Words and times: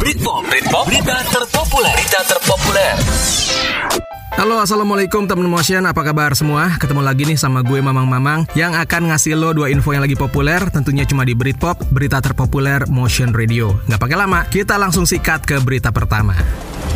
Britpop, 0.00 0.48
Britpop, 0.48 0.86
berita 0.88 1.12
terpopuler, 1.28 1.92
berita 1.92 2.24
terpopuler. 2.24 2.96
Halo 4.38 4.62
Assalamualaikum 4.62 5.26
teman 5.26 5.50
motion 5.50 5.82
Apa 5.90 6.06
kabar 6.06 6.30
semua? 6.38 6.70
Ketemu 6.78 7.02
lagi 7.02 7.26
nih 7.26 7.34
sama 7.34 7.66
gue 7.66 7.82
Mamang 7.82 8.06
Mamang 8.06 8.46
Yang 8.54 8.78
akan 8.78 9.10
ngasih 9.10 9.34
lo 9.34 9.50
dua 9.50 9.74
info 9.74 9.90
yang 9.90 10.06
lagi 10.06 10.14
populer. 10.14 10.62
Tentunya 10.70 11.02
cuma 11.02 11.26
di 11.26 11.34
Britpop 11.34 11.90
Berita 11.90 12.22
terpopuler 12.22 12.86
Motion 12.86 13.34
Radio. 13.34 13.74
Nggak 13.90 13.98
pakai 13.98 14.16
lama 14.18 14.46
Kita 14.46 14.78
langsung 14.78 15.02
sikat 15.02 15.42
ke 15.42 15.58
berita 15.58 15.90
pertama. 15.90 16.38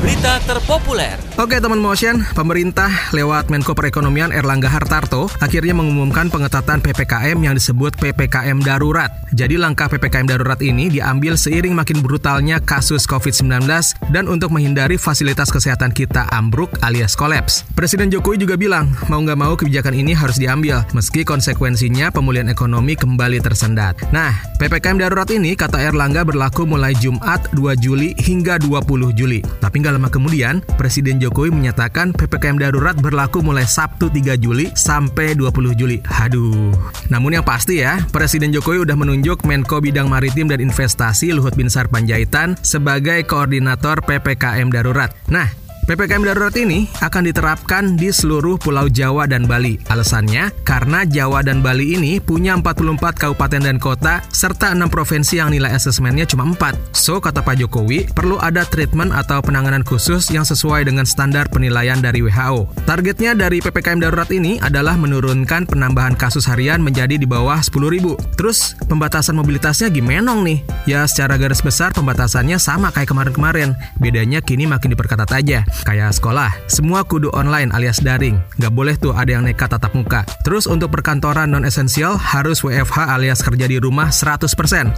Berita 0.05 0.37
terpopuler. 0.45 1.17
Oke 1.41 1.57
teman 1.63 1.81
motion, 1.81 2.21
pemerintah 2.37 2.93
lewat 3.17 3.49
Menko 3.49 3.73
Perekonomian 3.73 4.37
Erlangga 4.37 4.69
Hartarto 4.69 5.33
akhirnya 5.41 5.73
mengumumkan 5.73 6.29
pengetatan 6.29 6.85
PPKM 6.85 7.39
yang 7.41 7.55
disebut 7.57 7.97
PPKM 7.97 8.61
darurat. 8.61 9.09
Jadi 9.33 9.57
langkah 9.57 9.89
PPKM 9.89 10.29
darurat 10.29 10.61
ini 10.61 10.93
diambil 10.93 11.41
seiring 11.41 11.73
makin 11.73 12.05
brutalnya 12.05 12.61
kasus 12.61 13.09
COVID-19 13.09 13.65
dan 14.13 14.29
untuk 14.29 14.53
menghindari 14.53 15.01
fasilitas 15.01 15.49
kesehatan 15.49 15.91
kita 15.91 16.29
ambruk 16.37 16.71
alias 16.85 17.17
kolaps. 17.25 17.65
Presiden 17.73 18.13
Jokowi 18.13 18.45
juga 18.45 18.61
bilang, 18.61 18.93
mau 19.09 19.17
nggak 19.25 19.41
mau 19.41 19.57
kebijakan 19.57 19.97
ini 19.97 20.13
harus 20.13 20.37
diambil, 20.37 20.85
meski 20.93 21.25
konsekuensinya 21.25 22.13
pemulihan 22.13 22.53
ekonomi 22.53 22.93
kembali 22.93 23.41
tersendat. 23.41 23.97
Nah, 24.13 24.37
PPKM 24.61 25.01
darurat 25.01 25.25
ini 25.33 25.57
kata 25.57 25.81
Erlangga 25.81 26.21
berlaku 26.21 26.69
mulai 26.69 26.93
Jumat 27.01 27.49
2 27.57 27.81
Juli 27.81 28.13
hingga 28.21 28.61
20 28.61 29.17
Juli. 29.17 29.41
Tapi 29.41 29.81
nggak 29.81 29.97
lama 29.97 30.13
kemudian, 30.13 30.61
Presiden 30.77 31.17
Jokowi 31.17 31.49
menyatakan 31.49 32.13
PPKM 32.13 32.61
darurat 32.61 32.93
berlaku 33.01 33.41
mulai 33.41 33.65
Sabtu 33.65 34.13
3 34.13 34.37
Juli 34.37 34.69
sampai 34.77 35.33
20 35.33 35.73
Juli. 35.73 36.05
Haduh. 36.05 36.77
Namun 37.09 37.41
yang 37.41 37.47
pasti 37.47 37.81
ya, 37.81 38.05
Presiden 38.13 38.53
Jokowi 38.53 38.85
udah 38.85 39.01
menunjuk 39.01 39.49
Menko 39.49 39.81
Bidang 39.81 40.13
Maritim 40.13 40.53
dan 40.53 40.61
Investasi 40.61 41.33
Luhut 41.33 41.57
Binsar 41.57 41.89
Panjaitan 41.89 42.61
sebagai 42.61 43.25
koordinator 43.25 44.05
PPKM 44.05 44.69
darurat. 44.69 45.09
Nah, 45.33 45.64
PPKM 45.85 46.25
darurat 46.25 46.57
ini 46.57 46.89
akan 47.05 47.29
diterapkan 47.29 48.01
di 48.01 48.09
seluruh 48.09 48.57
Pulau 48.57 48.89
Jawa 48.89 49.29
dan 49.29 49.45
Bali. 49.45 49.77
Alasannya, 49.93 50.49
karena 50.65 51.05
Jawa 51.05 51.45
dan 51.45 51.61
Bali 51.61 51.93
ini 52.01 52.25
punya 52.25 52.57
44 52.57 53.13
kabupaten 53.13 53.61
dan 53.61 53.77
kota, 53.77 54.25
serta 54.33 54.73
6 54.73 54.89
provinsi 54.89 55.45
yang 55.45 55.53
nilai 55.53 55.77
asesmennya 55.77 56.25
cuma 56.25 56.49
4. 56.49 56.73
So, 56.97 57.21
kata 57.21 57.45
Pak 57.45 57.61
Jokowi, 57.61 58.09
perlu 58.17 58.41
ada 58.41 58.65
treatment 58.65 59.13
atau 59.13 59.45
penanganan 59.45 59.85
khusus 59.85 60.33
yang 60.33 60.49
sesuai 60.49 60.89
dengan 60.89 61.05
standar 61.05 61.53
penilaian 61.53 62.01
dari 62.01 62.25
WHO. 62.25 62.89
Targetnya 62.89 63.37
dari 63.37 63.61
PPKM 63.61 64.01
darurat 64.01 64.33
ini 64.33 64.57
adalah 64.65 64.97
menurunkan 64.97 65.69
penambahan 65.69 66.17
kasus 66.17 66.49
harian 66.49 66.81
menjadi 66.81 67.21
di 67.21 67.29
bawah 67.29 67.61
10 67.61 67.93
ribu. 67.93 68.17
Terus, 68.41 68.73
pembatasan 68.89 69.37
mobilitasnya 69.37 69.93
gimana 69.93 70.33
nih? 70.33 70.65
Ya, 70.89 71.05
secara 71.05 71.37
garis 71.37 71.61
besar 71.61 71.93
pembatasannya 71.93 72.57
sama 72.57 72.89
kayak 72.89 73.13
kemarin-kemarin. 73.13 73.77
Bedanya 74.01 74.41
kini 74.41 74.65
makin 74.65 74.97
diperketat 74.97 75.29
aja. 75.29 75.69
Kayak 75.83 76.15
sekolah, 76.15 76.55
semua 76.71 77.03
kudu 77.03 77.35
online 77.35 77.75
alias 77.75 77.99
daring. 77.99 78.39
Nggak 78.63 78.73
boleh 78.73 78.95
tuh 78.95 79.11
ada 79.11 79.35
yang 79.35 79.43
nekat 79.43 79.75
tatap 79.75 79.91
muka. 79.99 80.23
Terus 80.47 80.71
untuk 80.71 80.95
perkantoran 80.95 81.51
non-esensial 81.51 82.15
harus 82.15 82.63
WFH 82.63 83.11
alias 83.11 83.43
kerja 83.43 83.67
di 83.67 83.83
rumah 83.83 84.15
100%. 84.15 84.47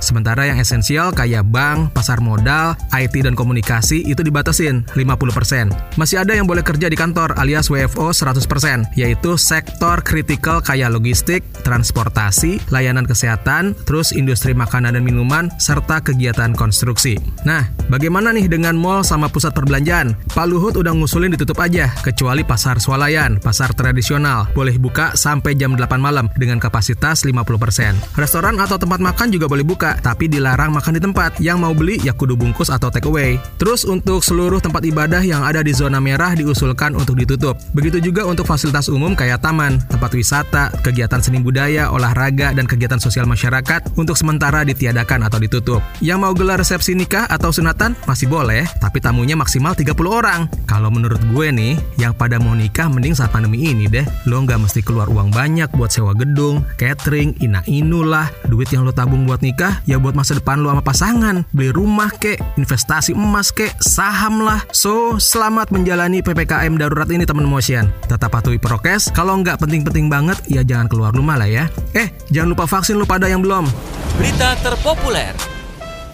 Sementara 0.04 0.44
yang 0.44 0.60
esensial 0.60 1.16
kayak 1.16 1.48
bank, 1.48 1.96
pasar 1.96 2.20
modal, 2.20 2.76
IT 2.92 3.16
dan 3.24 3.32
komunikasi 3.32 4.04
itu 4.04 4.20
dibatasin 4.20 4.84
50%. 4.92 5.96
Masih 5.96 6.20
ada 6.20 6.36
yang 6.36 6.44
boleh 6.44 6.60
kerja 6.60 6.92
di 6.92 6.98
kantor 6.98 7.32
alias 7.40 7.72
WFO 7.72 8.12
100%, 8.12 8.92
yaitu 8.98 9.40
sektor 9.40 10.04
kritikal 10.04 10.60
kayak 10.60 10.92
logistik, 10.92 11.40
transportasi, 11.64 12.60
layanan 12.68 13.08
kesehatan, 13.08 13.72
terus 13.88 14.12
industri 14.12 14.52
makanan 14.52 14.98
dan 14.98 15.04
minuman, 15.06 15.48
serta 15.56 16.02
kegiatan 16.02 16.52
konstruksi. 16.52 17.16
Nah, 17.46 17.64
bagaimana 17.86 18.34
nih 18.34 18.50
dengan 18.50 18.74
mall 18.74 19.06
sama 19.06 19.30
pusat 19.30 19.54
perbelanjaan? 19.54 20.18
Pak 20.34 20.46
Luhut 20.66 20.82
udah 20.82 20.98
ngusulin 20.98 21.30
ditutup 21.30 21.62
aja, 21.62 21.94
kecuali 22.02 22.42
pasar 22.42 22.82
swalayan, 22.82 23.38
pasar 23.38 23.70
tradisional. 23.70 24.50
Boleh 24.50 24.74
buka 24.82 25.14
sampai 25.14 25.54
jam 25.54 25.78
8 25.78 25.94
malam 25.94 26.26
dengan 26.34 26.58
kapasitas 26.58 27.22
50%. 27.22 27.94
Restoran 28.18 28.58
atau 28.58 28.74
tempat 28.74 28.98
makan 28.98 29.30
juga 29.30 29.46
boleh 29.46 29.62
buka, 29.62 29.94
tapi 30.02 30.26
dilarang 30.26 30.74
makan 30.74 30.98
di 30.98 31.02
tempat. 31.06 31.38
Yang 31.38 31.58
mau 31.62 31.70
beli 31.70 32.02
ya 32.02 32.10
kudu 32.10 32.34
bungkus 32.34 32.74
atau 32.74 32.90
take 32.90 33.06
away. 33.06 33.38
Terus 33.62 33.86
untuk 33.86 34.26
seluruh 34.26 34.58
tempat 34.58 34.82
ibadah 34.82 35.22
yang 35.22 35.46
ada 35.46 35.62
di 35.62 35.70
zona 35.70 36.02
merah 36.02 36.34
diusulkan 36.34 36.98
untuk 36.98 37.14
ditutup. 37.14 37.54
Begitu 37.70 38.02
juga 38.02 38.26
untuk 38.26 38.42
fasilitas 38.42 38.90
umum 38.90 39.14
kayak 39.14 39.46
taman, 39.46 39.78
tempat 39.86 40.18
wisata, 40.18 40.74
kegiatan 40.82 41.22
seni 41.22 41.38
budaya, 41.38 41.94
olahraga, 41.94 42.50
dan 42.50 42.66
kegiatan 42.66 42.98
sosial 42.98 43.30
masyarakat 43.30 43.94
untuk 43.94 44.18
sementara 44.18 44.66
ditiadakan 44.66 45.30
atau 45.30 45.38
ditutup. 45.38 45.78
Yang 46.02 46.18
mau 46.26 46.34
gelar 46.34 46.58
resepsi 46.58 46.98
nikah 46.98 47.30
atau 47.30 47.54
sunatan 47.54 47.94
masih 48.02 48.26
boleh, 48.26 48.66
tapi 48.82 48.98
tamunya 48.98 49.38
maksimal 49.38 49.78
30 49.78 49.94
orang. 50.10 50.55
Kalau 50.64 50.88
menurut 50.88 51.20
gue 51.30 51.46
nih, 51.52 51.76
yang 52.00 52.16
pada 52.16 52.40
mau 52.40 52.56
nikah 52.56 52.88
mending 52.88 53.12
saat 53.12 53.30
pandemi 53.30 53.68
ini 53.68 53.86
deh. 53.86 54.02
Lo 54.24 54.40
nggak 54.40 54.56
mesti 54.64 54.80
keluar 54.80 55.12
uang 55.12 55.30
banyak 55.30 55.68
buat 55.76 55.92
sewa 55.92 56.16
gedung, 56.16 56.64
catering, 56.80 57.36
ina-inu 57.44 58.00
lah. 58.02 58.32
Duit 58.48 58.72
yang 58.72 58.88
lo 58.88 58.92
tabung 58.96 59.28
buat 59.28 59.44
nikah, 59.44 59.84
ya 59.84 60.00
buat 60.00 60.16
masa 60.16 60.36
depan 60.38 60.64
lo 60.64 60.72
sama 60.72 60.82
pasangan. 60.82 61.36
Beli 61.52 61.70
rumah 61.70 62.10
kek, 62.10 62.40
investasi 62.56 63.12
emas 63.12 63.52
kek, 63.52 63.76
saham 63.78 64.42
lah. 64.42 64.64
So, 64.72 65.20
selamat 65.20 65.70
menjalani 65.70 66.24
PPKM 66.24 66.74
darurat 66.80 67.08
ini 67.12 67.28
teman 67.28 67.46
motion. 67.46 67.92
Tetap 68.06 68.32
patuhi 68.32 68.58
prokes, 68.58 69.12
kalau 69.14 69.38
nggak 69.40 69.62
penting-penting 69.62 70.08
banget, 70.08 70.38
ya 70.50 70.64
jangan 70.64 70.88
keluar 70.90 71.10
rumah 71.14 71.38
lah 71.38 71.48
ya. 71.48 71.68
Eh, 71.94 72.10
jangan 72.32 72.52
lupa 72.56 72.64
vaksin 72.66 72.98
lo 72.98 73.08
pada 73.08 73.30
yang 73.30 73.40
belum. 73.40 73.68
Berita 74.16 74.56
terpopuler. 74.60 75.55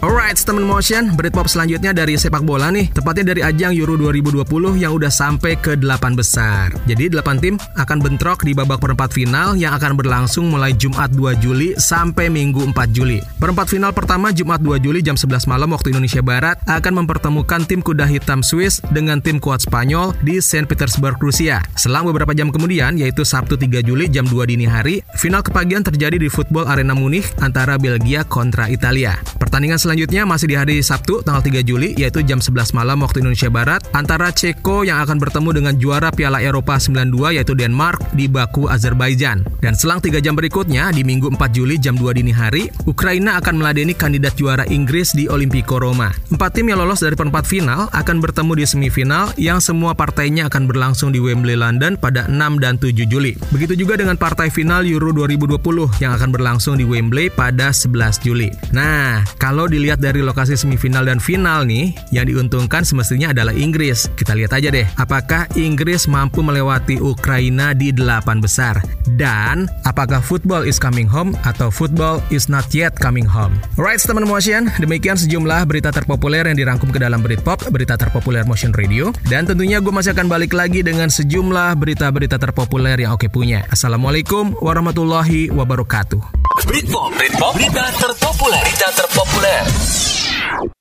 Alright, 0.03 0.35
teman 0.35 0.67
motion, 0.67 1.15
Britpop 1.15 1.47
selanjutnya 1.47 1.95
dari 1.95 2.19
sepak 2.19 2.43
bola 2.43 2.67
nih, 2.67 2.91
tepatnya 2.91 3.31
dari 3.31 3.39
ajang 3.39 3.71
Euro 3.71 3.95
2020 3.95 4.75
yang 4.83 4.91
udah 4.99 5.07
sampai 5.07 5.55
ke 5.55 5.79
8 5.79 6.11
besar. 6.11 6.75
Jadi 6.83 7.07
8 7.07 7.39
tim 7.39 7.55
akan 7.55 8.03
bentrok 8.03 8.43
di 8.43 8.51
babak 8.51 8.83
perempat 8.83 9.15
final 9.15 9.55
yang 9.55 9.71
akan 9.71 9.95
berlangsung 9.95 10.51
mulai 10.51 10.75
Jumat 10.75 11.07
2 11.15 11.39
Juli 11.39 11.71
sampai 11.79 12.27
Minggu 12.27 12.67
4 12.75 12.91
Juli. 12.91 13.23
Perempat 13.39 13.71
final 13.71 13.95
pertama 13.95 14.35
Jumat 14.35 14.59
2 14.59 14.75
Juli 14.83 14.99
jam 14.99 15.15
11 15.15 15.47
malam 15.47 15.71
waktu 15.71 15.95
Indonesia 15.95 16.19
Barat 16.19 16.59
akan 16.67 17.07
mempertemukan 17.07 17.63
tim 17.63 17.79
kuda 17.79 18.03
hitam 18.03 18.43
Swiss 18.43 18.83
dengan 18.91 19.23
tim 19.23 19.39
kuat 19.39 19.63
Spanyol 19.63 20.19
di 20.19 20.43
Saint 20.43 20.67
Petersburg, 20.67 21.15
Rusia. 21.23 21.63
Selang 21.79 22.11
beberapa 22.11 22.35
jam 22.35 22.51
kemudian, 22.51 22.99
yaitu 22.99 23.23
Sabtu 23.23 23.55
3 23.55 23.79
Juli 23.79 24.11
jam 24.11 24.27
2 24.27 24.51
dini 24.51 24.67
hari, 24.67 24.99
final 25.15 25.39
kepagian 25.39 25.79
terjadi 25.79 26.19
di 26.19 26.27
Football 26.27 26.67
Arena 26.67 26.91
Munich 26.91 27.31
antara 27.39 27.79
Belgia 27.79 28.27
kontra 28.27 28.67
Italia. 28.67 29.15
Pertandingan 29.39 29.79
selanjutnya 29.79 29.92
Selanjutnya 29.93 30.25
masih 30.25 30.49
di 30.49 30.57
hari 30.57 30.81
Sabtu 30.81 31.21
tanggal 31.21 31.45
3 31.45 31.61
Juli 31.61 31.93
yaitu 31.93 32.25
jam 32.25 32.41
11 32.41 32.73
malam 32.73 33.05
waktu 33.05 33.21
Indonesia 33.21 33.45
Barat 33.53 33.85
antara 33.93 34.33
Ceko 34.33 34.81
yang 34.81 34.97
akan 35.05 35.21
bertemu 35.21 35.49
dengan 35.53 35.73
juara 35.77 36.09
Piala 36.09 36.41
Eropa 36.41 36.81
92 36.81 37.37
yaitu 37.37 37.53
Denmark 37.53 38.01
di 38.17 38.25
Baku, 38.25 38.65
Azerbaijan. 38.65 39.45
Dan 39.61 39.77
selang 39.77 40.01
3 40.01 40.17
jam 40.17 40.33
berikutnya 40.33 40.89
di 40.89 41.05
Minggu 41.05 41.29
4 41.37 41.37
Juli 41.53 41.77
jam 41.77 41.93
2 41.93 42.09
dini 42.17 42.33
hari, 42.33 42.73
Ukraina 42.89 43.37
akan 43.37 43.61
meladeni 43.61 43.93
kandidat 43.93 44.33
juara 44.33 44.65
Inggris 44.65 45.13
di 45.13 45.29
Olimpico 45.29 45.77
Roma. 45.77 46.09
Empat 46.33 46.57
tim 46.57 46.73
yang 46.73 46.81
lolos 46.81 47.05
dari 47.05 47.13
perempat 47.13 47.45
final 47.45 47.85
akan 47.93 48.17
bertemu 48.17 48.51
di 48.57 48.65
semifinal 48.65 49.29
yang 49.37 49.61
semua 49.61 49.93
partainya 49.93 50.49
akan 50.49 50.65
berlangsung 50.65 51.13
di 51.13 51.21
Wembley 51.21 51.53
London 51.53 52.01
pada 52.01 52.25
6 52.25 52.57
dan 52.57 52.81
7 52.81 53.05
Juli. 53.05 53.37
Begitu 53.53 53.77
juga 53.77 53.93
dengan 53.93 54.17
partai 54.17 54.49
final 54.49 54.89
Euro 54.89 55.13
2020 55.13 56.01
yang 56.01 56.17
akan 56.17 56.33
berlangsung 56.33 56.81
di 56.81 56.85
Wembley 56.89 57.29
pada 57.29 57.69
11 57.69 58.25
Juli. 58.25 58.49
Nah, 58.73 59.21
kalau 59.37 59.69
di 59.69 59.82
dilihat 59.83 59.99
dari 59.99 60.23
lokasi 60.23 60.55
semifinal 60.55 61.03
dan 61.03 61.19
final 61.19 61.67
nih, 61.67 61.91
yang 62.15 62.23
diuntungkan 62.31 62.87
semestinya 62.87 63.35
adalah 63.35 63.51
Inggris. 63.51 64.07
Kita 64.15 64.31
lihat 64.31 64.55
aja 64.55 64.71
deh, 64.71 64.87
apakah 64.95 65.51
Inggris 65.59 66.07
mampu 66.07 66.39
melewati 66.39 67.03
Ukraina 67.03 67.75
di 67.75 67.91
delapan 67.91 68.39
besar? 68.39 68.79
Dan 69.19 69.67
apakah 69.83 70.23
football 70.23 70.63
is 70.63 70.79
coming 70.79 71.03
home 71.03 71.35
atau 71.43 71.67
football 71.67 72.23
is 72.31 72.47
not 72.47 72.63
yet 72.71 72.95
coming 72.95 73.27
home? 73.27 73.59
Alright, 73.75 73.99
teman 73.99 74.23
motion, 74.23 74.71
demikian 74.79 75.19
sejumlah 75.19 75.67
berita 75.67 75.91
terpopuler 75.91 76.47
yang 76.47 76.55
dirangkum 76.55 76.87
ke 76.87 77.03
dalam 77.03 77.19
Britpop, 77.19 77.67
berita 77.67 77.99
terpopuler 77.99 78.47
Motion 78.47 78.71
Radio. 78.71 79.11
Dan 79.27 79.43
tentunya 79.43 79.83
gue 79.83 79.91
masih 79.91 80.15
akan 80.15 80.31
balik 80.31 80.55
lagi 80.55 80.79
dengan 80.79 81.11
sejumlah 81.11 81.75
berita-berita 81.75 82.39
terpopuler 82.39 82.95
yang 82.95 83.19
oke 83.19 83.27
punya. 83.27 83.67
Assalamualaikum 83.67 84.55
warahmatullahi 84.63 85.51
wabarakatuh. 85.51 86.42
Britpop, 86.61 87.09
Britpop, 87.17 87.55
berita 87.57 87.81
terpopuler, 87.97 88.61
berita 88.61 88.87
terpopuler. 88.93 90.72